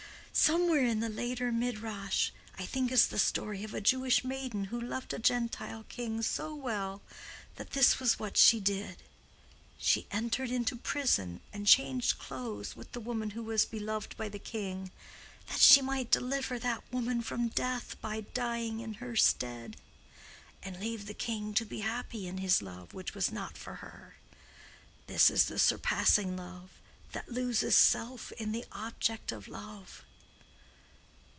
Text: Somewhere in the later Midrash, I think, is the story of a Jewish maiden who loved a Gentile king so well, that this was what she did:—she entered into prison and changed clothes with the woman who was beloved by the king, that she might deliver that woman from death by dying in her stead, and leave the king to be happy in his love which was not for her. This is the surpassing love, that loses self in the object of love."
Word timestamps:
Somewhere 0.33 0.85
in 0.85 1.01
the 1.01 1.09
later 1.09 1.51
Midrash, 1.51 2.31
I 2.57 2.65
think, 2.65 2.89
is 2.91 3.07
the 3.07 3.19
story 3.19 3.63
of 3.65 3.73
a 3.73 3.81
Jewish 3.81 4.23
maiden 4.23 4.65
who 4.65 4.79
loved 4.79 5.13
a 5.13 5.19
Gentile 5.19 5.83
king 5.89 6.21
so 6.23 6.55
well, 6.55 7.01
that 7.57 7.71
this 7.71 7.99
was 7.99 8.17
what 8.17 8.37
she 8.37 8.59
did:—she 8.61 10.07
entered 10.09 10.49
into 10.49 10.77
prison 10.77 11.41
and 11.53 11.67
changed 11.67 12.17
clothes 12.17 12.75
with 12.77 12.93
the 12.93 12.99
woman 13.01 13.31
who 13.31 13.43
was 13.43 13.65
beloved 13.65 14.15
by 14.17 14.29
the 14.29 14.39
king, 14.39 14.89
that 15.47 15.59
she 15.59 15.81
might 15.81 16.09
deliver 16.09 16.57
that 16.57 16.89
woman 16.91 17.21
from 17.21 17.49
death 17.49 17.99
by 18.01 18.21
dying 18.21 18.79
in 18.79 18.95
her 18.95 19.15
stead, 19.17 19.75
and 20.63 20.79
leave 20.79 21.05
the 21.05 21.13
king 21.13 21.53
to 21.55 21.65
be 21.65 21.81
happy 21.81 22.25
in 22.25 22.37
his 22.37 22.61
love 22.61 22.93
which 22.93 23.13
was 23.13 23.31
not 23.33 23.57
for 23.57 23.75
her. 23.75 24.15
This 25.07 25.29
is 25.29 25.45
the 25.45 25.59
surpassing 25.59 26.35
love, 26.37 26.69
that 27.11 27.29
loses 27.29 27.75
self 27.75 28.31
in 28.33 28.53
the 28.53 28.65
object 28.71 29.31
of 29.33 29.47
love." 29.49 30.03